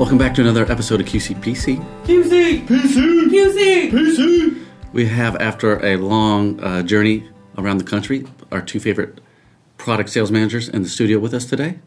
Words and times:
Welcome 0.00 0.16
back 0.16 0.32
to 0.36 0.40
another 0.40 0.64
episode 0.72 1.02
of 1.02 1.06
QCPC. 1.08 1.76
QC! 2.06 2.66
PC! 2.66 3.26
QC! 3.26 3.90
PC! 3.90 4.64
We 4.94 5.04
have, 5.04 5.36
after 5.36 5.84
a 5.84 5.96
long 5.96 6.58
uh, 6.64 6.80
journey 6.82 7.28
around 7.58 7.76
the 7.76 7.84
country, 7.84 8.24
our 8.50 8.62
two 8.62 8.80
favorite 8.80 9.20
product 9.76 10.08
sales 10.08 10.30
managers 10.30 10.70
in 10.70 10.84
the 10.84 10.88
studio 10.88 11.18
with 11.18 11.34
us 11.34 11.44
today. 11.44 11.80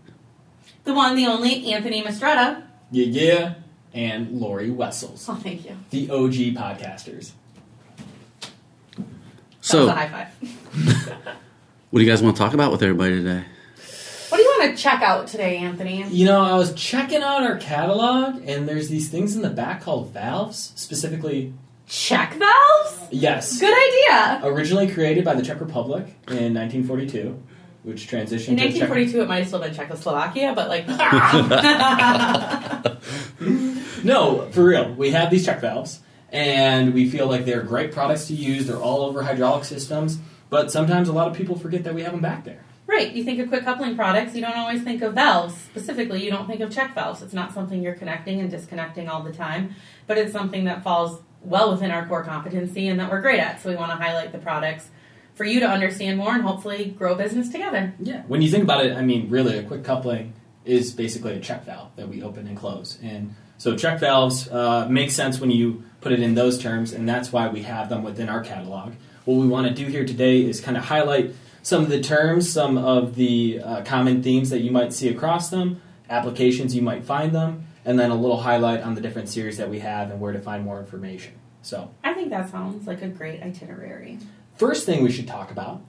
The 0.84 0.94
one, 0.94 1.16
the 1.16 1.26
only, 1.26 1.74
Anthony 1.74 2.04
Mastretta. 2.04 2.62
Yeah, 2.92 3.06
yeah, 3.08 3.54
and 3.96 4.40
Lori 4.40 4.70
Wessels, 4.70 5.28
Oh, 5.28 5.34
thank 5.34 5.66
you. 5.66 5.76
the 5.90 6.12
OG 6.12 6.54
podcasters. 6.54 7.32
That 8.96 9.06
So, 9.62 9.80
was 9.80 9.88
a 9.88 9.94
high 9.96 10.10
five. 10.10 11.08
what 11.90 12.00
do 12.00 12.06
you 12.06 12.12
guys 12.12 12.22
want 12.22 12.36
to 12.36 12.40
talk 12.40 12.54
about 12.54 12.72
with 12.72 12.84
everybody 12.84 13.16
today? 13.24 13.46
What 14.64 14.68
do 14.68 14.72
you 14.72 14.76
want 14.76 14.78
to 14.78 14.84
check 14.84 15.02
out 15.02 15.28
today, 15.28 15.58
Anthony? 15.58 16.04
You 16.08 16.26
know, 16.26 16.42
I 16.42 16.56
was 16.56 16.74
checking 16.76 17.22
out 17.22 17.44
our 17.44 17.58
catalog, 17.58 18.48
and 18.48 18.66
there's 18.66 18.88
these 18.88 19.10
things 19.10 19.36
in 19.36 19.42
the 19.42 19.50
back 19.50 19.82
called 19.82 20.14
valves, 20.14 20.72
specifically, 20.78 21.54
Check 21.86 22.36
valves? 22.36 22.98
yes, 23.12 23.60
Good 23.60 23.76
idea. 23.76 24.40
originally 24.46 24.90
created 24.90 25.26
by 25.26 25.34
the 25.34 25.42
Czech 25.42 25.60
Republic 25.60 26.06
in 26.30 26.54
1942, 26.54 27.44
which 27.84 28.08
transitioned 28.08 28.52
In 28.52 28.58
to 28.58 28.72
Czech- 28.72 28.90
1942, 28.90 29.22
it 29.24 29.28
might 29.28 29.40
have 29.40 29.48
still 29.48 29.60
been 29.60 29.74
Czechoslovakia, 29.74 30.54
but 30.56 30.70
like, 30.70 30.88
No, 34.06 34.50
for 34.52 34.64
real. 34.64 34.94
We 34.94 35.12
have 35.12 35.30
these 35.30 35.44
check 35.46 35.60
valves, 35.60 36.00
and 36.32 36.94
we 36.94 37.10
feel 37.10 37.28
like 37.28 37.44
they're 37.44 37.64
great 37.64 37.92
products 37.92 38.28
to 38.28 38.34
use. 38.34 38.66
They're 38.68 38.78
all 38.78 39.02
over 39.02 39.24
hydraulic 39.24 39.66
systems, 39.66 40.20
but 40.50 40.72
sometimes 40.72 41.10
a 41.10 41.14
lot 41.14 41.28
of 41.28 41.34
people 41.36 41.60
forget 41.60 41.84
that 41.84 41.94
we 41.94 42.04
have 42.04 42.14
them 42.14 42.22
back 42.22 42.46
there. 42.46 42.64
Right, 42.94 43.12
you 43.12 43.24
think 43.24 43.40
of 43.40 43.50
quick 43.50 43.64
coupling 43.64 43.96
products, 43.96 44.36
you 44.36 44.42
don't 44.42 44.56
always 44.56 44.84
think 44.84 45.02
of 45.02 45.14
valves. 45.14 45.56
Specifically, 45.56 46.24
you 46.24 46.32
don't 46.32 46.48
think 46.48 46.62
of 46.62 46.72
check 46.72 46.96
valves. 46.96 47.22
It's 47.22 47.34
not 47.34 47.54
something 47.54 47.82
you're 47.82 47.96
connecting 47.96 48.40
and 48.40 48.50
disconnecting 48.50 49.08
all 49.10 49.24
the 49.24 49.34
time, 49.34 49.76
but 50.08 50.18
it's 50.18 50.32
something 50.32 50.66
that 50.66 50.84
falls 50.84 51.22
well 51.42 51.72
within 51.72 51.92
our 51.92 52.08
core 52.08 52.24
competency 52.24 52.88
and 52.88 53.00
that 53.00 53.12
we're 53.12 53.22
great 53.22 53.40
at. 53.40 53.62
So 53.62 53.70
we 53.70 53.76
want 53.76 53.92
to 53.92 53.98
highlight 53.98 54.32
the 54.32 54.38
products 54.38 54.90
for 55.36 55.46
you 55.46 55.60
to 55.62 55.68
understand 55.68 56.18
more 56.18 56.34
and 56.34 56.44
hopefully 56.44 56.96
grow 56.98 57.16
business 57.16 57.50
together. 57.50 57.94
Yeah. 58.00 58.24
When 58.28 58.42
you 58.42 58.50
think 58.50 58.64
about 58.64 58.86
it, 58.86 58.96
I 58.96 59.02
mean, 59.02 59.30
really, 59.30 59.58
a 59.58 59.64
quick 59.64 59.84
coupling 59.84 60.34
is 60.66 60.94
basically 60.94 61.34
a 61.34 61.40
check 61.40 61.66
valve 61.66 61.90
that 61.96 62.08
we 62.08 62.22
open 62.24 62.48
and 62.48 62.56
close. 62.56 62.98
And 63.02 63.36
so 63.58 63.76
check 63.76 64.00
valves 64.00 64.48
uh, 64.50 64.88
make 64.90 65.12
sense 65.12 65.40
when 65.40 65.52
you 65.52 65.84
put 66.02 66.12
it 66.12 66.20
in 66.20 66.36
those 66.36 66.60
terms, 66.60 66.94
and 66.94 67.08
that's 67.08 67.32
why 67.32 67.48
we 67.48 67.64
have 67.64 67.90
them 67.90 68.04
within 68.04 68.30
our 68.30 68.42
catalog. 68.42 68.94
What 69.26 69.36
we 69.36 69.48
want 69.48 69.68
to 69.68 69.74
do 69.74 69.90
here 69.90 70.06
today 70.06 70.46
is 70.46 70.62
kind 70.62 70.78
of 70.78 70.84
highlight 70.84 71.34
some 71.64 71.84
of 71.84 71.90
the 71.90 72.02
terms, 72.02 72.52
some 72.52 72.78
of 72.78 73.16
the 73.16 73.60
uh, 73.64 73.82
common 73.84 74.22
themes 74.22 74.52
that 74.52 74.60
you 74.60 74.70
might 74.70 74.94
see 74.94 75.10
across 75.10 75.50
them, 75.50 75.82
applications 76.10 76.76
you 76.76 76.82
might 76.82 77.04
find 77.04 77.34
them, 77.34 77.66
and 77.86 77.98
then 77.98 78.12
a 78.12 78.16
little 78.16 78.42
highlight 78.42 78.82
on 78.82 78.94
the 78.94 79.02
different 79.02 79.30
series 79.30 79.58
that 79.58 79.70
we 79.70 79.80
have 79.80 80.12
and 80.12 80.20
where 80.20 80.34
to 80.34 80.40
find 80.40 80.64
more 80.64 80.80
information. 80.80 81.34
So, 81.62 81.90
I 82.04 82.14
think 82.14 82.30
that 82.30 82.50
sounds 82.52 82.86
like 82.86 83.02
a 83.02 83.08
great 83.08 83.42
itinerary. 83.42 84.20
first 84.58 84.86
thing 84.86 85.02
we 85.02 85.12
should 85.12 85.28
talk 85.28 85.50
about 85.50 85.82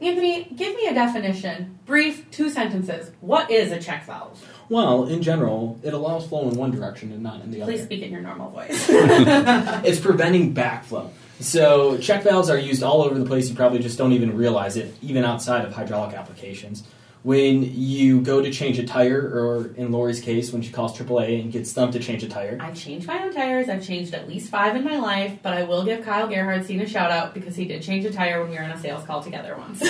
Anthony, 0.00 0.44
give 0.54 0.76
me 0.76 0.86
a 0.86 0.94
definition. 0.94 1.80
Brief, 1.84 2.30
two 2.30 2.50
sentences. 2.50 3.10
What 3.20 3.50
is 3.50 3.72
a 3.72 3.80
check 3.80 4.04
valve? 4.04 4.40
well, 4.68 5.06
in 5.06 5.22
general, 5.22 5.80
it 5.82 5.92
allows 5.92 6.28
flow 6.28 6.48
in 6.48 6.56
one 6.56 6.70
direction 6.70 7.10
and 7.10 7.22
not 7.22 7.40
in 7.40 7.50
the 7.50 7.62
other. 7.62 7.72
Please 7.72 7.82
speak 7.82 8.02
in 8.02 8.12
your 8.12 8.20
normal 8.20 8.50
voice. 8.50 8.86
it's 8.88 9.98
preventing 9.98 10.54
backflow. 10.54 11.10
So 11.40 11.98
check 11.98 12.24
valves 12.24 12.50
are 12.50 12.58
used 12.58 12.82
all 12.82 13.02
over 13.02 13.18
the 13.18 13.24
place. 13.24 13.48
You 13.48 13.54
probably 13.54 13.78
just 13.78 13.98
don't 13.98 14.12
even 14.12 14.36
realize 14.36 14.76
it, 14.76 14.94
even 15.02 15.24
outside 15.24 15.64
of 15.64 15.72
hydraulic 15.72 16.14
applications. 16.14 16.84
When 17.24 17.64
you 17.74 18.20
go 18.20 18.40
to 18.40 18.50
change 18.50 18.78
a 18.78 18.86
tire, 18.86 19.20
or 19.20 19.74
in 19.74 19.90
Lori's 19.90 20.20
case, 20.20 20.52
when 20.52 20.62
she 20.62 20.70
calls 20.70 20.96
AAA 20.96 21.42
and 21.42 21.52
gets 21.52 21.72
them 21.72 21.90
to 21.90 21.98
change 21.98 22.22
a 22.22 22.28
tire, 22.28 22.56
I've 22.60 22.76
changed 22.76 23.08
my 23.08 23.22
own 23.22 23.34
tires. 23.34 23.68
I've 23.68 23.84
changed 23.84 24.14
at 24.14 24.28
least 24.28 24.50
five 24.50 24.76
in 24.76 24.84
my 24.84 24.98
life, 24.98 25.38
but 25.42 25.52
I 25.52 25.64
will 25.64 25.84
give 25.84 26.04
Kyle 26.04 26.28
Gerhardstein 26.28 26.80
a 26.80 26.88
shout 26.88 27.10
out 27.10 27.34
because 27.34 27.56
he 27.56 27.64
did 27.64 27.82
change 27.82 28.04
a 28.04 28.12
tire 28.12 28.40
when 28.40 28.50
we 28.50 28.56
were 28.56 28.62
on 28.62 28.70
a 28.70 28.78
sales 28.78 29.04
call 29.04 29.20
together 29.20 29.56
once. 29.58 29.80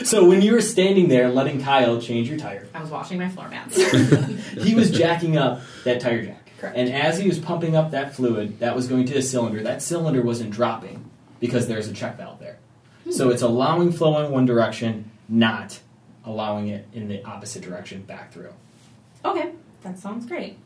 so 0.08 0.26
when 0.26 0.40
you 0.40 0.52
were 0.52 0.62
standing 0.62 1.08
there 1.08 1.28
letting 1.28 1.62
Kyle 1.62 2.00
change 2.00 2.28
your 2.28 2.38
tire, 2.38 2.66
I 2.72 2.80
was 2.80 2.90
washing 2.90 3.18
my 3.18 3.28
floor 3.28 3.48
mats. 3.48 3.76
he 4.54 4.74
was 4.74 4.90
jacking 4.90 5.36
up 5.36 5.60
that 5.84 6.00
tire 6.00 6.24
jack. 6.24 6.47
Correct. 6.58 6.76
And 6.76 6.92
as 6.92 7.18
he 7.18 7.28
was 7.28 7.38
pumping 7.38 7.76
up 7.76 7.92
that 7.92 8.14
fluid, 8.14 8.58
that 8.58 8.74
was 8.74 8.88
going 8.88 9.06
to 9.06 9.14
the 9.14 9.22
cylinder. 9.22 9.62
That 9.62 9.80
cylinder 9.80 10.22
wasn't 10.22 10.50
dropping 10.50 11.08
because 11.40 11.68
there's 11.68 11.88
a 11.88 11.92
check 11.92 12.16
valve 12.16 12.40
there. 12.40 12.58
Hmm. 13.04 13.12
So 13.12 13.30
it's 13.30 13.42
allowing 13.42 13.92
flow 13.92 14.24
in 14.24 14.32
one 14.32 14.44
direction, 14.44 15.10
not 15.28 15.78
allowing 16.24 16.68
it 16.68 16.86
in 16.92 17.08
the 17.08 17.24
opposite 17.24 17.62
direction 17.62 18.02
back 18.02 18.32
through. 18.32 18.52
okay, 19.24 19.52
that 19.82 19.98
sounds 19.98 20.26
great. 20.26 20.58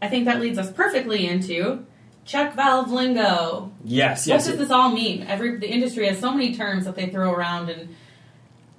I 0.00 0.08
think 0.08 0.24
that 0.24 0.40
leads 0.40 0.58
us 0.58 0.72
perfectly 0.72 1.26
into 1.26 1.84
check 2.24 2.54
valve 2.54 2.90
lingo. 2.90 3.72
Yes, 3.84 4.26
yes. 4.26 4.44
What 4.44 4.52
does 4.52 4.60
this 4.60 4.70
all 4.70 4.92
mean? 4.92 5.24
Every 5.24 5.56
the 5.58 5.70
industry 5.70 6.06
has 6.06 6.18
so 6.18 6.30
many 6.30 6.54
terms 6.54 6.84
that 6.84 6.94
they 6.94 7.10
throw 7.10 7.32
around 7.32 7.70
and 7.70 7.94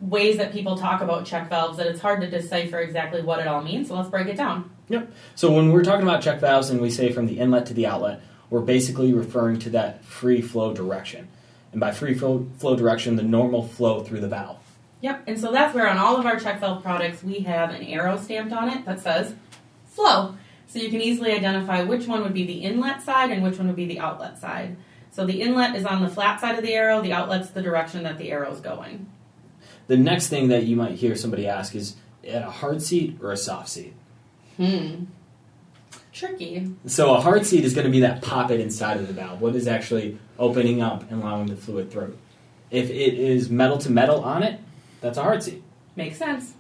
ways 0.02 0.38
that 0.38 0.52
people 0.52 0.76
talk 0.76 1.02
about 1.02 1.26
check 1.26 1.48
valves 1.50 1.78
that 1.78 1.88
it's 1.88 2.02
hard 2.02 2.22
to 2.22 2.30
decipher 2.30 2.80
exactly 2.80 3.22
what 3.22 3.40
it 3.40 3.48
all 3.48 3.62
means. 3.62 3.88
So 3.88 3.96
let's 3.96 4.10
break 4.10 4.28
it 4.28 4.36
down. 4.36 4.70
Yep. 4.90 5.12
So 5.36 5.52
when 5.52 5.72
we're 5.72 5.84
talking 5.84 6.04
about 6.04 6.22
check 6.22 6.40
valves 6.40 6.70
and 6.70 6.82
we 6.82 6.90
say 6.90 7.12
from 7.12 7.28
the 7.28 7.40
inlet 7.40 7.68
to 7.68 7.74
the 7.74 7.86
outlet, 7.86 8.22
we're 8.50 8.62
basically 8.62 9.14
referring 9.14 9.60
to 9.60 9.70
that 9.72 10.04
free 10.04 10.42
flow 10.42 10.74
direction. 10.74 11.28
And 11.72 11.80
by 11.80 11.92
free 11.92 12.16
flow, 12.16 12.48
flow 12.58 12.76
direction, 12.76 13.16
the 13.16 13.24
normal 13.24 13.64
flow 13.64 14.04
through 14.04 14.20
the 14.20 14.28
valve. 14.28 14.58
Yep, 15.02 15.24
and 15.28 15.40
so 15.40 15.52
that's 15.52 15.74
where 15.74 15.90
on 15.90 15.98
all 15.98 16.18
of 16.18 16.26
our 16.26 16.40
check 16.40 16.60
valve 16.60 16.84
products 16.84 17.24
we 17.24 17.40
have 17.40 17.72
an 17.72 17.84
arrow 17.84 18.18
stamped 18.18 18.54
on 18.54 18.70
it 18.70 18.86
that 18.86 19.00
says 19.00 19.34
flow. 19.86 20.36
So 20.68 20.80
you 20.80 20.90
can 20.90 21.02
easily 21.02 21.32
identify 21.32 21.84
which 21.84 22.08
one 22.08 22.22
would 22.24 22.34
be 22.34 22.46
the 22.46 22.60
inlet 22.64 23.02
side 23.02 23.32
and 23.32 23.44
which 23.44 23.58
one 23.58 23.68
would 23.68 23.76
be 23.76 23.88
the 23.88 24.00
outlet 24.00 24.40
side. 24.40 24.78
So 25.12 25.26
the 25.26 25.42
inlet 25.42 25.76
is 25.76 25.86
on 25.86 26.02
the 26.02 26.10
flat 26.10 26.40
side 26.40 26.58
of 26.58 26.64
the 26.64 26.74
arrow, 26.74 27.02
the 27.02 27.14
outlet's 27.14 27.50
the 27.50 27.62
direction 27.62 28.04
that 28.04 28.18
the 28.18 28.32
arrow 28.32 28.52
is 28.52 28.62
going. 28.62 29.08
The 29.92 29.98
next 29.98 30.30
thing 30.30 30.48
that 30.48 30.64
you 30.64 30.78
might 30.78 30.94
hear 30.94 31.18
somebody 31.18 31.50
ask 31.50 31.76
is 31.76 31.98
at 32.26 32.44
a 32.44 32.50
hard 32.50 32.82
seat 32.82 33.18
or 33.22 33.34
a 33.34 33.36
soft 33.36 33.68
seat? 33.68 33.94
Hmm. 34.56 35.04
Tricky. 36.14 36.72
So 36.86 37.14
a 37.14 37.20
hard 37.20 37.46
seat 37.46 37.66
is 37.66 37.74
going 37.74 37.84
to 37.84 37.92
be 37.92 38.00
that 38.00 38.22
poppet 38.22 38.62
inside 38.62 39.02
of 39.02 39.08
the 39.08 39.12
valve. 39.12 39.42
What 39.42 39.54
is 39.54 39.68
actually 39.68 40.18
opening 40.40 40.82
up 40.82 41.12
and 41.12 41.22
allowing 41.22 41.48
the 41.48 41.58
fluid 41.58 41.92
through? 41.92 42.18
If 42.70 42.90
it 42.90 43.16
is 43.16 43.50
metal 43.50 43.80
to 43.80 43.92
metal 43.92 44.24
on 44.24 44.44
it, 44.44 44.62
that's 45.02 45.18
a 45.18 45.24
hard 45.24 45.44
seat. 45.44 45.62
Makes 45.98 46.20
sense. 46.20 46.54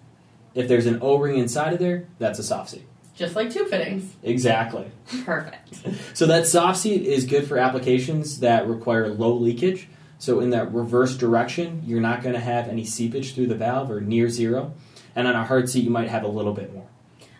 If 0.53 0.68
there's 0.68 0.86
an 0.86 1.00
O-ring 1.02 1.38
inside 1.38 1.72
of 1.72 1.80
there, 1.80 2.08
that's 2.20 2.38
a 2.38 2.44
soft 2.44 2.72
seat. 2.72 2.84
Just 3.16 3.38
like 3.38 3.50
tube 3.50 3.70
fittings. 3.70 4.14
Exactly. 4.24 4.91
Perfect. 5.24 5.70
So 6.14 6.25
that 6.25 6.47
soft 6.47 6.80
seat 6.80 7.03
is 7.03 7.25
good 7.25 7.47
for 7.47 7.58
applications 7.58 8.41
that 8.41 8.68
require 8.68 9.08
low 9.08 9.34
leakage. 9.34 9.88
So 10.22 10.40
in 10.40 10.52
that 10.52 10.72
reverse 10.72 11.18
direction, 11.18 11.82
you're 11.84 12.00
not 12.00 12.22
going 12.22 12.36
to 12.36 12.40
have 12.40 12.68
any 12.68 12.86
seepage 12.86 13.34
through 13.34 13.48
the 13.48 13.56
valve 13.56 13.90
or 13.90 14.02
near 14.02 14.30
zero. 14.30 14.72
And 15.16 15.28
on 15.28 15.36
a 15.36 15.44
hard 15.44 15.68
seat, 15.68 15.84
you 15.84 15.90
might 15.90 16.09
have 16.09 16.22
a 16.24 16.28
little 16.28 16.54
bit 16.54 16.72
more. 16.76 16.86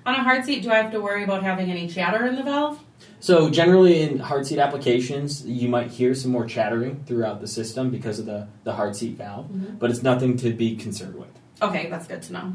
On 0.04 0.16
a 0.16 0.24
hard 0.24 0.44
seat, 0.46 0.64
do 0.64 0.72
I 0.72 0.78
have 0.78 0.92
to 0.94 1.00
worry 1.00 1.24
about 1.24 1.44
having 1.44 1.70
any 1.70 1.88
chatter 1.88 2.26
in 2.26 2.36
the 2.36 2.42
valve? 2.42 2.80
So 3.20 3.52
generally 3.52 4.02
in 4.02 4.18
hard 4.18 4.48
seat 4.48 4.58
applications, 4.58 5.46
you 5.46 5.70
might 5.70 5.92
hear 5.92 6.16
some 6.16 6.32
more 6.32 6.44
chattering 6.48 7.04
throughout 7.06 7.40
the 7.40 7.48
system 7.48 7.92
because 7.92 8.18
of 8.18 8.26
the, 8.26 8.48
the 8.64 8.74
hard 8.74 8.96
seat 8.96 9.16
valve, 9.16 9.46
Mhm. 9.52 9.78
but 9.78 9.92
it's 9.92 10.02
nothing 10.02 10.36
to 10.38 10.52
be 10.52 10.76
concerned 10.76 11.14
with. 11.14 11.30
Okay, 11.62 11.88
that's 11.88 12.08
good 12.08 12.24
to 12.24 12.34
know. 12.34 12.54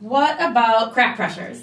What 0.00 0.40
about 0.40 0.94
crack 0.94 1.16
pressures? 1.16 1.62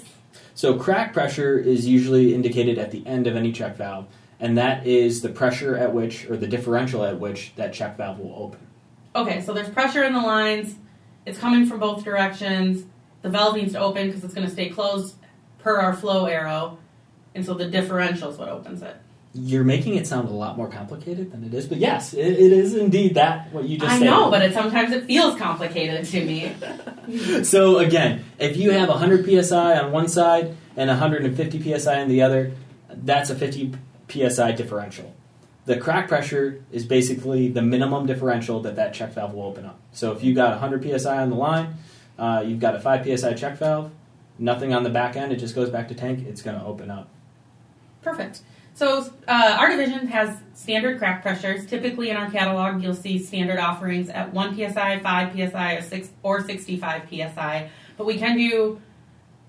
So 0.54 0.78
crack 0.78 1.12
pressure 1.12 1.58
is 1.58 1.88
usually 1.88 2.36
indicated 2.36 2.78
at 2.78 2.92
the 2.92 3.04
end 3.04 3.26
of 3.26 3.34
any 3.34 3.50
check 3.50 3.76
valve, 3.76 4.06
and 4.42 4.58
that 4.58 4.88
is 4.88 5.22
the 5.22 5.28
pressure 5.28 5.76
at 5.76 5.94
which, 5.94 6.28
or 6.28 6.36
the 6.36 6.48
differential 6.48 7.04
at 7.04 7.18
which, 7.20 7.54
that 7.54 7.72
check 7.72 7.96
valve 7.96 8.18
will 8.18 8.34
open. 8.36 8.58
Okay, 9.14 9.40
so 9.40 9.52
there's 9.52 9.68
pressure 9.68 10.02
in 10.02 10.12
the 10.12 10.20
lines. 10.20 10.74
It's 11.24 11.38
coming 11.38 11.64
from 11.64 11.78
both 11.78 12.02
directions. 12.02 12.84
The 13.22 13.28
valve 13.28 13.54
needs 13.54 13.72
to 13.74 13.78
open 13.78 14.08
because 14.08 14.24
it's 14.24 14.34
going 14.34 14.46
to 14.46 14.52
stay 14.52 14.68
closed 14.68 15.14
per 15.60 15.78
our 15.78 15.94
flow 15.94 16.26
arrow. 16.26 16.78
And 17.36 17.46
so 17.46 17.54
the 17.54 17.68
differential 17.68 18.30
is 18.30 18.36
what 18.36 18.48
opens 18.48 18.82
it. 18.82 18.96
You're 19.32 19.62
making 19.62 19.94
it 19.94 20.08
sound 20.08 20.28
a 20.28 20.32
lot 20.32 20.56
more 20.56 20.68
complicated 20.68 21.30
than 21.30 21.44
it 21.44 21.54
is, 21.54 21.66
but 21.66 21.78
yes, 21.78 22.12
it, 22.12 22.26
it 22.26 22.52
is 22.52 22.74
indeed 22.74 23.14
that 23.14 23.50
what 23.52 23.64
you 23.64 23.78
just 23.78 23.92
I 23.92 23.98
said. 24.00 24.04
know, 24.04 24.28
but 24.28 24.42
it, 24.42 24.52
sometimes 24.52 24.92
it 24.92 25.04
feels 25.04 25.38
complicated 25.38 26.04
to 26.06 26.24
me. 26.24 27.44
so 27.44 27.78
again, 27.78 28.24
if 28.40 28.56
you 28.56 28.72
have 28.72 28.88
100 28.88 29.44
psi 29.44 29.78
on 29.78 29.92
one 29.92 30.08
side 30.08 30.56
and 30.76 30.88
150 30.88 31.78
psi 31.78 32.02
on 32.02 32.08
the 32.08 32.22
other, 32.22 32.52
that's 32.90 33.30
a 33.30 33.34
50 33.36 33.72
psi 34.12 34.52
differential. 34.52 35.14
The 35.64 35.76
crack 35.78 36.08
pressure 36.08 36.64
is 36.72 36.84
basically 36.84 37.48
the 37.48 37.62
minimum 37.62 38.06
differential 38.06 38.60
that 38.62 38.76
that 38.76 38.94
check 38.94 39.12
valve 39.12 39.32
will 39.32 39.44
open 39.44 39.64
up. 39.64 39.78
So 39.92 40.12
if 40.12 40.24
you 40.24 40.34
got 40.34 40.50
100 40.60 41.00
psi 41.00 41.18
on 41.18 41.30
the 41.30 41.36
line, 41.36 41.76
uh, 42.18 42.42
you've 42.46 42.60
got 42.60 42.74
a 42.74 42.80
5 42.80 43.18
psi 43.18 43.34
check 43.34 43.58
valve, 43.58 43.92
nothing 44.38 44.74
on 44.74 44.82
the 44.82 44.90
back 44.90 45.16
end, 45.16 45.32
it 45.32 45.36
just 45.36 45.54
goes 45.54 45.70
back 45.70 45.88
to 45.88 45.94
tank, 45.94 46.26
it's 46.26 46.42
going 46.42 46.58
to 46.58 46.64
open 46.64 46.90
up. 46.90 47.08
Perfect. 48.02 48.42
So 48.74 49.10
uh, 49.28 49.56
our 49.58 49.68
division 49.68 50.08
has 50.08 50.36
standard 50.54 50.98
crack 50.98 51.22
pressures. 51.22 51.66
Typically 51.66 52.10
in 52.10 52.16
our 52.16 52.30
catalog, 52.30 52.82
you'll 52.82 52.94
see 52.94 53.18
standard 53.18 53.58
offerings 53.58 54.08
at 54.08 54.32
1 54.32 54.56
psi, 54.56 54.98
5 54.98 55.50
psi, 55.50 55.74
or, 55.74 55.82
6, 55.82 56.10
or 56.22 56.44
65 56.44 57.02
psi. 57.08 57.70
But 57.96 58.06
we 58.06 58.16
can 58.16 58.36
do 58.36 58.80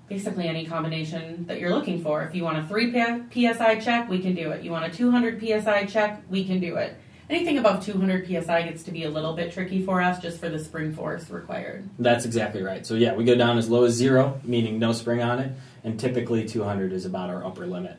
basically 0.08 0.48
any 0.48 0.66
combination 0.66 1.46
that 1.48 1.60
you're 1.60 1.74
looking 1.74 2.02
for. 2.02 2.24
If 2.24 2.36
you 2.36 2.44
want 2.44 2.58
a 2.58 2.68
3 2.68 2.92
psi 3.32 3.80
check, 3.80 4.10
we 4.10 4.20
can 4.20 4.36
do 4.36 4.52
it. 4.52 4.64
You 4.64 4.72
want 4.72 4.86
a 4.86 4.96
200 4.96 5.40
psi 5.40 5.86
check, 5.86 6.24
we 6.30 6.46
can 6.46 6.60
do 6.60 6.76
it. 6.76 6.98
Anything 7.30 7.58
above 7.58 7.84
200 7.86 8.28
psi 8.28 8.64
gets 8.64 8.84
to 8.84 8.92
be 8.92 9.06
a 9.06 9.10
little 9.10 9.34
bit 9.34 9.54
tricky 9.54 9.84
for 9.84 10.02
us 10.02 10.20
just 10.22 10.40
for 10.40 10.50
the 10.50 10.60
spring 10.60 10.94
force 10.94 11.30
required. 11.30 11.90
That's 11.98 12.26
exactly 12.26 12.62
right. 12.62 12.86
So 12.86 12.96
yeah, 12.96 13.16
we 13.16 13.24
go 13.24 13.36
down 13.36 13.58
as 13.58 13.70
low 13.70 13.86
as 13.86 13.94
zero, 13.94 14.42
meaning 14.44 14.78
no 14.78 14.92
spring 14.92 15.22
on 15.22 15.40
it, 15.40 15.54
and 15.84 16.00
typically 16.00 16.48
200 16.48 16.92
is 16.92 17.06
about 17.06 17.30
our 17.30 17.44
upper 17.46 17.66
limit. 17.66 17.98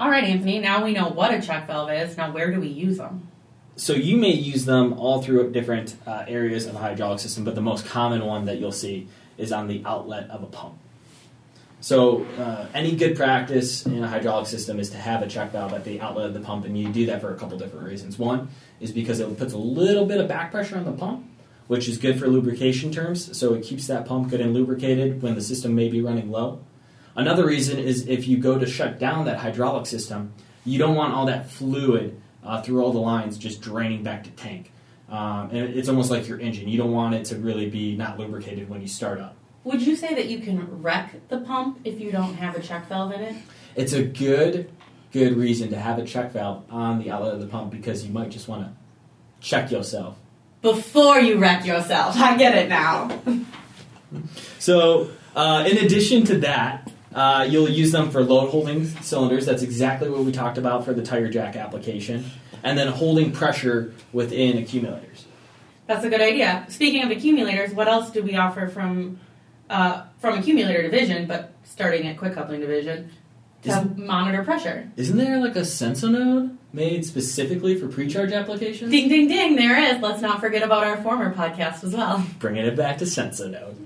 All 0.00 0.10
right, 0.10 0.24
Anthony, 0.24 0.58
now 0.58 0.84
we 0.84 0.92
know 0.92 1.08
what 1.08 1.32
a 1.32 1.40
check 1.40 1.66
valve 1.66 1.90
is. 1.90 2.16
Now, 2.16 2.32
where 2.32 2.52
do 2.52 2.60
we 2.60 2.68
use 2.68 2.98
them? 2.98 3.28
So 3.76 3.92
you 3.92 4.16
may 4.16 4.32
use 4.32 4.64
them 4.64 4.92
all 4.92 5.22
through 5.22 5.52
different 5.52 5.96
uh, 6.06 6.24
areas 6.26 6.66
of 6.66 6.72
the 6.72 6.80
hydraulic 6.80 7.20
system, 7.20 7.44
but 7.44 7.54
the 7.54 7.60
most 7.60 7.86
common 7.86 8.24
one 8.24 8.44
that 8.46 8.58
you'll 8.58 8.72
see 8.72 9.08
is 9.38 9.52
on 9.52 9.68
the 9.68 9.82
outlet 9.86 10.28
of 10.30 10.42
a 10.42 10.46
pump. 10.46 10.74
So 11.80 12.26
uh, 12.38 12.66
any 12.74 12.96
good 12.96 13.16
practice 13.16 13.86
in 13.86 14.02
a 14.02 14.08
hydraulic 14.08 14.48
system 14.48 14.80
is 14.80 14.90
to 14.90 14.96
have 14.96 15.22
a 15.22 15.28
check 15.28 15.52
valve 15.52 15.72
at 15.72 15.84
the 15.84 16.00
outlet 16.00 16.26
of 16.26 16.34
the 16.34 16.40
pump, 16.40 16.64
and 16.64 16.76
you 16.76 16.88
do 16.88 17.06
that 17.06 17.20
for 17.20 17.32
a 17.32 17.36
couple 17.36 17.56
different 17.56 17.86
reasons. 17.86 18.18
One 18.18 18.48
is 18.80 18.90
because 18.90 19.20
it 19.20 19.38
puts 19.38 19.52
a 19.52 19.58
little 19.58 20.04
bit 20.04 20.20
of 20.20 20.26
back 20.26 20.50
pressure 20.50 20.76
on 20.76 20.84
the 20.84 20.92
pump, 20.92 21.24
which 21.68 21.88
is 21.88 21.96
good 21.96 22.18
for 22.18 22.26
lubrication 22.26 22.90
terms, 22.90 23.36
so 23.38 23.54
it 23.54 23.62
keeps 23.62 23.86
that 23.86 24.06
pump 24.06 24.30
good 24.30 24.40
and 24.40 24.52
lubricated 24.54 25.22
when 25.22 25.36
the 25.36 25.40
system 25.40 25.74
may 25.74 25.88
be 25.88 26.00
running 26.00 26.30
low. 26.30 26.60
Another 27.14 27.46
reason 27.46 27.78
is 27.78 28.08
if 28.08 28.26
you 28.26 28.38
go 28.38 28.58
to 28.58 28.66
shut 28.66 28.98
down 28.98 29.24
that 29.26 29.38
hydraulic 29.38 29.86
system, 29.86 30.32
you 30.64 30.78
don't 30.78 30.96
want 30.96 31.14
all 31.14 31.26
that 31.26 31.50
fluid 31.50 32.20
uh, 32.44 32.60
through 32.60 32.82
all 32.82 32.92
the 32.92 32.98
lines 32.98 33.38
just 33.38 33.60
draining 33.60 34.02
back 34.02 34.24
to 34.24 34.30
tank. 34.30 34.72
Um, 35.08 35.50
and 35.50 35.74
it's 35.74 35.88
almost 35.88 36.10
like 36.10 36.28
your 36.28 36.38
engine. 36.38 36.68
You 36.68 36.78
don't 36.78 36.92
want 36.92 37.14
it 37.14 37.24
to 37.26 37.36
really 37.36 37.68
be 37.68 37.96
not 37.96 38.18
lubricated 38.18 38.68
when 38.68 38.80
you 38.80 38.88
start 38.88 39.20
up. 39.20 39.36
Would 39.64 39.82
you 39.82 39.96
say 39.96 40.14
that 40.14 40.26
you 40.26 40.40
can 40.40 40.82
wreck 40.82 41.28
the 41.28 41.40
pump 41.40 41.80
if 41.84 42.00
you 42.00 42.12
don't 42.12 42.34
have 42.34 42.56
a 42.56 42.60
check 42.60 42.88
valve 42.88 43.12
in 43.12 43.20
it? 43.20 43.36
It's 43.74 43.92
a 43.92 44.02
good, 44.02 44.70
good 45.12 45.36
reason 45.36 45.70
to 45.70 45.78
have 45.78 45.98
a 45.98 46.04
check 46.04 46.32
valve 46.32 46.64
on 46.70 46.98
the 46.98 47.10
outlet 47.10 47.34
of 47.34 47.40
the 47.40 47.46
pump 47.46 47.70
because 47.70 48.04
you 48.06 48.12
might 48.12 48.30
just 48.30 48.48
want 48.48 48.62
to 48.62 48.72
check 49.40 49.70
yourself. 49.70 50.16
Before 50.62 51.18
you 51.18 51.38
wreck 51.38 51.64
yourself. 51.64 52.16
I 52.18 52.36
get 52.36 52.54
it 52.56 52.68
now. 52.68 53.20
So, 54.58 55.10
uh, 55.36 55.68
in 55.70 55.78
addition 55.78 56.24
to 56.24 56.38
that, 56.40 56.90
uh, 57.14 57.46
you'll 57.48 57.68
use 57.68 57.92
them 57.92 58.10
for 58.10 58.22
load 58.22 58.50
holding 58.50 58.86
cylinders. 58.86 59.46
That's 59.46 59.62
exactly 59.62 60.08
what 60.10 60.24
we 60.24 60.32
talked 60.32 60.58
about 60.58 60.84
for 60.84 60.92
the 60.92 61.02
tire 61.02 61.28
jack 61.28 61.56
application. 61.56 62.24
And 62.62 62.76
then 62.76 62.88
holding 62.88 63.30
pressure 63.32 63.94
within 64.12 64.58
accumulators. 64.58 65.24
That's 65.86 66.04
a 66.04 66.10
good 66.10 66.20
idea. 66.20 66.66
Speaking 66.68 67.02
of 67.04 67.10
accumulators, 67.10 67.72
what 67.72 67.88
else 67.88 68.10
do 68.10 68.22
we 68.22 68.36
offer 68.36 68.68
from 68.68 69.20
uh, 69.70 70.04
from 70.18 70.38
accumulator 70.38 70.82
division, 70.82 71.26
but 71.26 71.52
starting 71.64 72.06
at 72.06 72.16
quick 72.18 72.34
coupling 72.34 72.60
division 72.60 73.10
to 73.62 73.68
Isn't- 73.70 73.98
monitor 73.98 74.42
pressure? 74.44 74.90
Isn't 74.96 75.16
there 75.16 75.38
like 75.40 75.56
a 75.56 75.60
SensoNODE 75.60 76.56
made 76.72 77.04
specifically 77.04 77.78
for 77.78 77.88
pre-charge 77.88 78.32
applications? 78.32 78.90
Ding, 78.90 79.08
ding, 79.08 79.28
ding! 79.28 79.56
There 79.56 79.78
is. 79.78 80.00
Let's 80.02 80.20
not 80.20 80.40
forget 80.40 80.62
about 80.62 80.84
our 80.84 80.96
former 81.02 81.32
podcast 81.34 81.84
as 81.84 81.94
well. 81.94 82.26
Bringing 82.38 82.66
it 82.66 82.76
back 82.76 82.98
to 82.98 83.04
SensoNODE. 83.04 83.76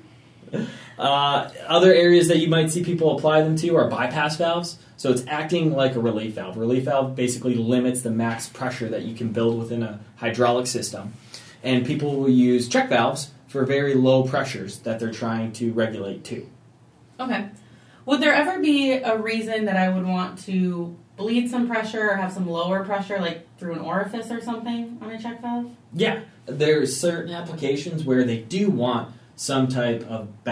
Uh, 1.02 1.50
other 1.66 1.92
areas 1.92 2.28
that 2.28 2.38
you 2.38 2.46
might 2.46 2.70
see 2.70 2.84
people 2.84 3.16
apply 3.16 3.42
them 3.42 3.56
to 3.56 3.74
are 3.74 3.88
bypass 3.88 4.36
valves. 4.36 4.78
So 4.96 5.10
it's 5.10 5.24
acting 5.26 5.72
like 5.72 5.96
a 5.96 6.00
relief 6.00 6.34
valve. 6.34 6.56
Relief 6.56 6.84
valve 6.84 7.16
basically 7.16 7.56
limits 7.56 8.02
the 8.02 8.10
max 8.10 8.48
pressure 8.48 8.88
that 8.88 9.02
you 9.02 9.16
can 9.16 9.32
build 9.32 9.58
within 9.58 9.82
a 9.82 9.98
hydraulic 10.14 10.68
system. 10.68 11.14
And 11.64 11.84
people 11.84 12.14
will 12.14 12.28
use 12.28 12.68
check 12.68 12.88
valves 12.88 13.32
for 13.48 13.66
very 13.66 13.94
low 13.94 14.22
pressures 14.22 14.78
that 14.80 15.00
they're 15.00 15.10
trying 15.10 15.52
to 15.54 15.72
regulate 15.72 16.22
to. 16.26 16.48
Okay. 17.18 17.48
Would 18.06 18.20
there 18.20 18.32
ever 18.32 18.60
be 18.60 18.92
a 18.92 19.18
reason 19.18 19.64
that 19.64 19.76
I 19.76 19.88
would 19.88 20.06
want 20.06 20.38
to 20.44 20.96
bleed 21.16 21.50
some 21.50 21.66
pressure 21.66 22.10
or 22.10 22.14
have 22.14 22.30
some 22.30 22.48
lower 22.48 22.84
pressure, 22.84 23.18
like 23.18 23.44
through 23.58 23.72
an 23.72 23.80
orifice 23.80 24.30
or 24.30 24.40
something 24.40 24.98
on 25.02 25.10
a 25.10 25.20
check 25.20 25.42
valve? 25.42 25.72
Yeah, 25.92 26.20
There 26.46 26.80
are 26.80 26.86
certain 26.86 27.34
applications 27.34 28.04
where 28.04 28.22
they 28.22 28.38
do 28.38 28.70
want 28.70 29.12
some 29.34 29.66
type 29.66 30.08
of 30.08 30.44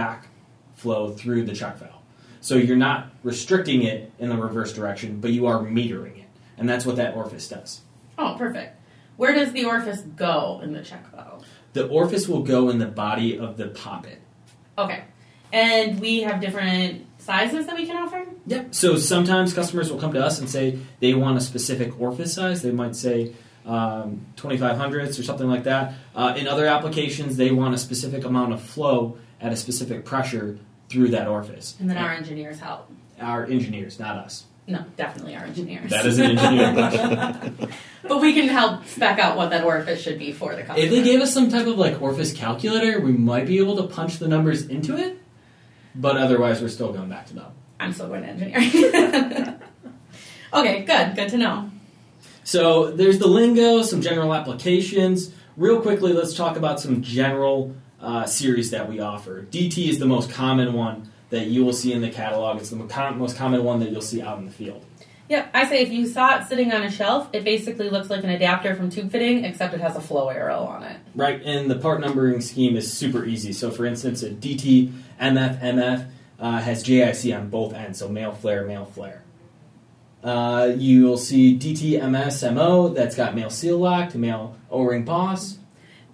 backflow 0.80 1.16
through 1.16 1.44
the 1.44 1.54
check 1.54 1.78
valve. 1.78 1.92
So 2.40 2.56
you're 2.56 2.76
not 2.76 3.10
restricting 3.22 3.82
it 3.82 4.12
in 4.18 4.30
the 4.30 4.36
reverse 4.36 4.72
direction, 4.72 5.20
but 5.20 5.30
you 5.32 5.46
are 5.46 5.60
metering 5.60 6.18
it. 6.18 6.28
And 6.56 6.68
that's 6.68 6.86
what 6.86 6.96
that 6.96 7.14
orifice 7.14 7.48
does. 7.48 7.80
Oh, 8.18 8.34
perfect. 8.38 8.76
Where 9.16 9.34
does 9.34 9.52
the 9.52 9.64
orifice 9.64 10.00
go 10.00 10.60
in 10.62 10.72
the 10.72 10.82
check 10.82 11.10
valve? 11.10 11.44
The 11.72 11.86
orifice 11.88 12.28
will 12.28 12.42
go 12.42 12.70
in 12.70 12.78
the 12.78 12.86
body 12.86 13.38
of 13.38 13.56
the 13.56 13.68
poppet. 13.68 14.20
Okay. 14.78 15.04
And 15.52 16.00
we 16.00 16.22
have 16.22 16.40
different 16.40 17.06
sizes 17.18 17.66
that 17.66 17.76
we 17.76 17.86
can 17.86 17.96
offer? 17.96 18.26
Yep. 18.46 18.74
So 18.74 18.96
sometimes 18.96 19.52
customers 19.52 19.90
will 19.90 20.00
come 20.00 20.12
to 20.14 20.24
us 20.24 20.38
and 20.38 20.48
say 20.48 20.78
they 21.00 21.12
want 21.12 21.36
a 21.36 21.40
specific 21.40 22.00
orifice 22.00 22.34
size. 22.34 22.62
They 22.62 22.70
might 22.70 22.96
say 22.96 23.34
um, 23.66 24.26
25 24.36 24.76
hundredths 24.78 25.18
or 25.18 25.22
something 25.22 25.48
like 25.48 25.64
that. 25.64 25.94
Uh, 26.14 26.34
in 26.36 26.48
other 26.48 26.66
applications, 26.66 27.36
they 27.36 27.50
want 27.50 27.74
a 27.74 27.78
specific 27.78 28.24
amount 28.24 28.52
of 28.52 28.62
flow 28.62 29.18
at 29.40 29.52
a 29.52 29.56
specific 29.56 30.04
pressure 30.04 30.58
through 30.90 31.08
that 31.08 31.28
orifice. 31.28 31.76
And 31.80 31.88
then 31.88 31.96
our 31.96 32.10
engineers 32.10 32.58
help. 32.60 32.90
Our 33.20 33.46
engineers, 33.46 33.98
not 33.98 34.16
us. 34.16 34.44
No, 34.66 34.84
definitely 34.96 35.34
our 35.36 35.44
engineers. 35.44 35.90
That 35.90 36.06
is 36.06 36.18
an 36.18 36.38
engineering 36.38 36.74
question. 37.50 37.72
but 38.06 38.20
we 38.20 38.34
can 38.34 38.48
help 38.48 38.84
spec 38.86 39.18
out 39.18 39.36
what 39.36 39.50
that 39.50 39.64
orifice 39.64 40.00
should 40.00 40.18
be 40.18 40.32
for 40.32 40.54
the 40.54 40.62
customer. 40.62 40.78
If 40.78 40.90
they 40.90 41.02
gave 41.02 41.20
us 41.20 41.32
some 41.32 41.48
type 41.50 41.66
of 41.66 41.78
like 41.78 42.00
orifice 42.00 42.32
calculator, 42.32 43.00
we 43.00 43.12
might 43.12 43.46
be 43.46 43.58
able 43.58 43.76
to 43.76 43.84
punch 43.84 44.18
the 44.18 44.28
numbers 44.28 44.66
into 44.66 44.96
it. 44.96 45.20
But 45.94 46.16
otherwise, 46.16 46.60
we're 46.60 46.68
still 46.68 46.92
going 46.92 47.08
back 47.08 47.26
to 47.26 47.34
them. 47.34 47.52
I'm 47.80 47.92
still 47.92 48.08
going 48.08 48.22
to 48.22 48.28
engineering. 48.28 49.60
okay, 50.54 50.84
good. 50.84 51.16
Good 51.16 51.30
to 51.30 51.38
know. 51.38 51.70
So 52.44 52.90
there's 52.90 53.18
the 53.18 53.26
lingo, 53.26 53.82
some 53.82 54.00
general 54.00 54.34
applications. 54.34 55.32
Real 55.56 55.80
quickly, 55.80 56.12
let's 56.12 56.34
talk 56.34 56.56
about 56.56 56.78
some 56.80 57.02
general 57.02 57.74
uh, 58.00 58.26
series 58.26 58.70
that 58.70 58.88
we 58.88 59.00
offer. 59.00 59.42
DT 59.50 59.88
is 59.88 59.98
the 59.98 60.06
most 60.06 60.30
common 60.30 60.72
one 60.72 61.10
that 61.30 61.46
you 61.46 61.64
will 61.64 61.72
see 61.72 61.92
in 61.92 62.02
the 62.02 62.10
catalog. 62.10 62.58
It's 62.58 62.70
the 62.70 62.76
most 62.76 63.36
common 63.36 63.64
one 63.64 63.80
that 63.80 63.90
you'll 63.90 64.00
see 64.00 64.20
out 64.22 64.38
in 64.38 64.46
the 64.46 64.50
field. 64.50 64.84
Yep, 65.28 65.50
I 65.54 65.68
say 65.68 65.82
if 65.82 65.92
you 65.92 66.08
saw 66.08 66.40
it 66.40 66.48
sitting 66.48 66.72
on 66.72 66.82
a 66.82 66.90
shelf, 66.90 67.28
it 67.32 67.44
basically 67.44 67.88
looks 67.88 68.10
like 68.10 68.24
an 68.24 68.30
adapter 68.30 68.74
from 68.74 68.90
tube 68.90 69.12
fitting, 69.12 69.44
except 69.44 69.72
it 69.72 69.80
has 69.80 69.94
a 69.94 70.00
flow 70.00 70.28
arrow 70.28 70.64
on 70.64 70.82
it. 70.82 70.96
Right, 71.14 71.40
and 71.44 71.70
the 71.70 71.76
part 71.76 72.00
numbering 72.00 72.40
scheme 72.40 72.76
is 72.76 72.92
super 72.92 73.24
easy. 73.24 73.52
So, 73.52 73.70
for 73.70 73.86
instance, 73.86 74.24
a 74.24 74.30
DT 74.30 74.92
MF 75.20 75.60
MF 75.60 76.10
uh, 76.40 76.58
has 76.58 76.82
JIC 76.82 77.38
on 77.38 77.48
both 77.48 77.74
ends, 77.74 78.00
so 78.00 78.08
male 78.08 78.32
flare, 78.32 78.66
male 78.66 78.86
flare. 78.86 79.22
Uh, 80.24 80.72
you'll 80.76 81.16
see 81.16 81.56
DT 81.56 82.02
MS 82.10 82.42
MO 82.52 82.88
that's 82.88 83.14
got 83.14 83.36
male 83.36 83.50
Seal-Lok 83.50 84.10
to 84.10 84.18
male 84.18 84.56
O 84.68 84.82
ring 84.82 85.04
boss. 85.04 85.58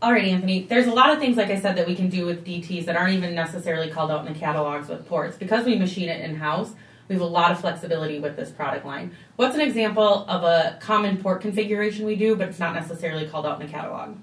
All 0.03 0.13
right, 0.13 0.25
Anthony. 0.25 0.63
There's 0.63 0.87
a 0.87 0.93
lot 0.93 1.11
of 1.11 1.19
things, 1.19 1.37
like 1.37 1.49
I 1.49 1.59
said, 1.59 1.77
that 1.77 1.87
we 1.87 1.95
can 1.95 2.09
do 2.09 2.27
with 2.27 2.45
DTs 2.45 2.85
that 2.85 2.97
aren't 2.97 3.15
even 3.15 3.35
necessarily 3.35 3.91
called 3.91 4.11
out 4.11 4.27
in 4.27 4.33
the 4.33 4.39
catalogs 4.39 4.89
with 4.89 5.07
ports. 5.09 5.37
Because 5.37 5.65
we 5.65 5.77
machine 5.77 6.09
it 6.09 6.21
in 6.21 6.37
house, 6.37 6.73
we 7.09 7.15
have 7.15 7.23
a 7.23 7.27
lot 7.27 7.51
of 7.51 7.61
flexibility 7.61 8.19
with 8.19 8.37
this 8.37 8.51
product 8.51 8.85
line. 8.85 9.17
What's 9.37 9.55
an 9.55 9.63
example 9.63 10.27
of 10.29 10.43
a 10.43 10.79
common 10.81 11.17
port 11.17 11.41
configuration 11.41 12.05
we 12.05 12.17
do, 12.17 12.37
but 12.37 12.49
it's 12.49 12.59
not 12.59 12.75
necessarily 12.75 13.27
called 13.27 13.47
out 13.47 13.61
in 13.61 13.67
the 13.67 13.73
catalog? 13.73 14.17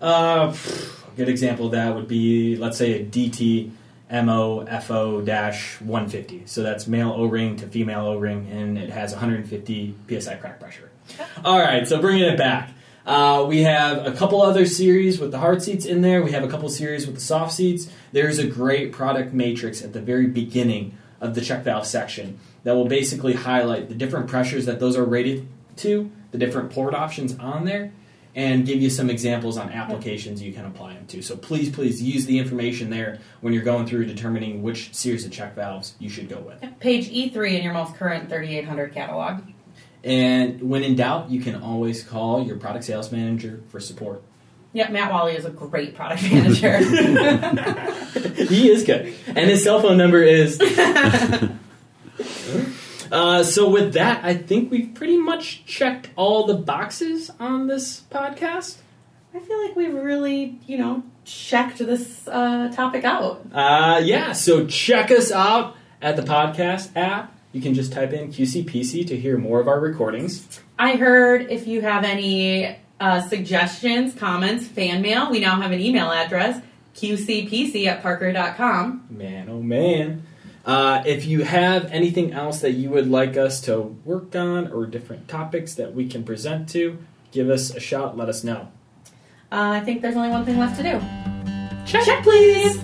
Uh, 0.00 0.52
a 0.52 1.16
good 1.16 1.28
example 1.28 1.66
of 1.66 1.72
that 1.72 1.94
would 1.94 2.08
be, 2.08 2.56
let's 2.56 2.76
say, 2.76 3.00
a 3.00 3.04
DT 3.04 3.70
MOFO 4.10 5.80
150. 5.80 6.42
So 6.46 6.62
that's 6.62 6.86
male 6.86 7.12
O 7.12 7.26
ring 7.26 7.56
to 7.56 7.66
female 7.66 8.06
O 8.06 8.18
ring, 8.18 8.48
and 8.50 8.76
it 8.76 8.90
has 8.90 9.12
150 9.12 9.94
psi 10.08 10.34
crack 10.36 10.58
pressure. 10.58 10.90
All 11.44 11.58
right, 11.58 11.86
so 11.86 12.00
bringing 12.00 12.24
it 12.24 12.36
back. 12.38 12.70
Uh, 13.06 13.44
we 13.46 13.62
have 13.62 14.06
a 14.06 14.12
couple 14.12 14.40
other 14.40 14.64
series 14.64 15.20
with 15.20 15.30
the 15.30 15.38
hard 15.38 15.62
seats 15.62 15.84
in 15.84 16.00
there. 16.00 16.22
We 16.22 16.32
have 16.32 16.42
a 16.42 16.48
couple 16.48 16.68
series 16.70 17.06
with 17.06 17.16
the 17.16 17.20
soft 17.20 17.52
seats. 17.52 17.88
There's 18.12 18.38
a 18.38 18.46
great 18.46 18.92
product 18.92 19.34
matrix 19.34 19.82
at 19.82 19.92
the 19.92 20.00
very 20.00 20.26
beginning 20.26 20.96
of 21.20 21.34
the 21.34 21.42
check 21.42 21.64
valve 21.64 21.86
section 21.86 22.38
that 22.64 22.74
will 22.74 22.86
basically 22.86 23.34
highlight 23.34 23.88
the 23.88 23.94
different 23.94 24.28
pressures 24.28 24.64
that 24.66 24.80
those 24.80 24.96
are 24.96 25.04
rated 25.04 25.46
to, 25.76 26.10
the 26.30 26.38
different 26.38 26.70
port 26.70 26.94
options 26.94 27.38
on 27.38 27.66
there, 27.66 27.92
and 28.34 28.66
give 28.66 28.80
you 28.80 28.88
some 28.88 29.10
examples 29.10 29.58
on 29.58 29.70
applications 29.70 30.42
you 30.42 30.52
can 30.52 30.64
apply 30.64 30.94
them 30.94 31.06
to. 31.06 31.22
So 31.22 31.36
please, 31.36 31.70
please 31.70 32.02
use 32.02 32.24
the 32.24 32.38
information 32.38 32.88
there 32.88 33.20
when 33.42 33.52
you're 33.52 33.62
going 33.62 33.86
through 33.86 34.06
determining 34.06 34.62
which 34.62 34.94
series 34.94 35.24
of 35.26 35.30
check 35.30 35.54
valves 35.54 35.94
you 35.98 36.08
should 36.08 36.28
go 36.28 36.38
with. 36.38 36.60
Page 36.80 37.10
E3 37.10 37.58
in 37.58 37.62
your 37.62 37.74
most 37.74 37.96
current 37.96 38.30
3800 38.30 38.94
catalog. 38.94 39.42
And 40.04 40.68
when 40.68 40.82
in 40.82 40.96
doubt, 40.96 41.30
you 41.30 41.40
can 41.40 41.62
always 41.62 42.02
call 42.02 42.44
your 42.44 42.58
product 42.58 42.84
sales 42.84 43.10
manager 43.10 43.62
for 43.68 43.80
support. 43.80 44.22
Yep, 44.74 44.90
Matt 44.90 45.12
Wally 45.12 45.36
is 45.36 45.44
a 45.44 45.50
great 45.50 45.94
product 45.94 46.24
manager. 46.24 46.78
he 48.44 48.70
is 48.70 48.84
good. 48.84 49.14
And 49.26 49.48
his 49.48 49.64
cell 49.64 49.80
phone 49.80 49.96
number 49.96 50.22
is. 50.22 50.60
uh, 53.12 53.44
so, 53.44 53.70
with 53.70 53.94
that, 53.94 54.24
I 54.24 54.34
think 54.34 54.70
we've 54.70 54.92
pretty 54.92 55.16
much 55.16 55.64
checked 55.64 56.10
all 56.16 56.46
the 56.46 56.54
boxes 56.54 57.30
on 57.40 57.68
this 57.68 58.02
podcast. 58.10 58.76
I 59.32 59.38
feel 59.38 59.64
like 59.64 59.74
we've 59.74 59.94
really, 59.94 60.60
you 60.66 60.76
know, 60.78 61.02
checked 61.24 61.78
this 61.78 62.28
uh, 62.28 62.70
topic 62.74 63.04
out. 63.04 63.46
Uh, 63.52 64.02
yeah, 64.04 64.32
so 64.32 64.66
check 64.66 65.10
us 65.10 65.32
out 65.32 65.76
at 66.02 66.16
the 66.16 66.22
podcast 66.22 66.94
app. 66.96 67.33
You 67.54 67.60
can 67.60 67.72
just 67.72 67.92
type 67.92 68.12
in 68.12 68.32
QCPC 68.32 69.06
to 69.06 69.16
hear 69.16 69.38
more 69.38 69.60
of 69.60 69.68
our 69.68 69.78
recordings. 69.78 70.60
I 70.76 70.96
heard 70.96 71.52
if 71.52 71.68
you 71.68 71.82
have 71.82 72.02
any 72.02 72.76
uh, 72.98 73.20
suggestions, 73.28 74.12
comments, 74.12 74.66
fan 74.66 75.02
mail, 75.02 75.30
we 75.30 75.38
now 75.38 75.60
have 75.60 75.70
an 75.70 75.78
email 75.78 76.10
address, 76.10 76.60
qcpc 76.96 77.86
at 77.86 78.02
parker.com. 78.02 79.06
Man, 79.08 79.48
oh 79.48 79.62
man. 79.62 80.24
Uh, 80.66 81.04
if 81.06 81.26
you 81.26 81.44
have 81.44 81.84
anything 81.92 82.32
else 82.32 82.60
that 82.60 82.72
you 82.72 82.90
would 82.90 83.08
like 83.08 83.36
us 83.36 83.60
to 83.60 83.80
work 84.04 84.34
on 84.34 84.72
or 84.72 84.84
different 84.84 85.28
topics 85.28 85.76
that 85.76 85.94
we 85.94 86.08
can 86.08 86.24
present 86.24 86.68
to, 86.70 86.98
give 87.30 87.48
us 87.48 87.72
a 87.72 87.78
shout. 87.78 88.16
Let 88.16 88.28
us 88.28 88.42
know. 88.42 88.68
Uh, 89.52 89.70
I 89.70 89.80
think 89.80 90.02
there's 90.02 90.16
only 90.16 90.30
one 90.30 90.44
thing 90.44 90.58
left 90.58 90.76
to 90.78 90.82
do. 90.82 91.00
Check. 91.86 92.04
Check, 92.04 92.24
please! 92.24 92.82